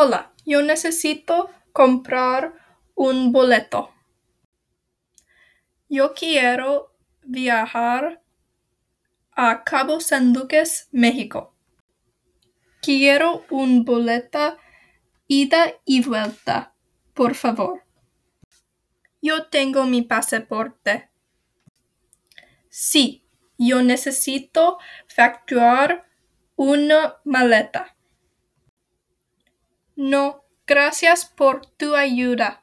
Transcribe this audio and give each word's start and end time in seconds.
Hola, 0.00 0.32
yo 0.46 0.62
necesito 0.62 1.50
comprar 1.72 2.54
un 2.94 3.32
boleto. 3.32 3.92
Yo 5.88 6.14
quiero 6.14 6.94
viajar 7.24 8.22
a 9.32 9.64
Cabo 9.64 9.98
San 9.98 10.32
Lucas, 10.32 10.88
México. 10.92 11.52
Quiero 12.80 13.44
un 13.50 13.84
boleta 13.84 14.58
ida 15.26 15.74
y 15.84 16.00
vuelta, 16.02 16.76
por 17.12 17.34
favor. 17.34 17.82
Yo 19.20 19.48
tengo 19.48 19.84
mi 19.84 20.02
pasaporte. 20.02 21.10
Sí, 22.68 23.24
yo 23.58 23.82
necesito 23.82 24.78
facturar 25.08 26.08
una 26.54 27.16
maleta. 27.24 27.97
No, 29.98 30.44
gracias 30.66 31.26
por 31.26 31.66
tu 31.66 31.94
ayuda. 31.94 32.62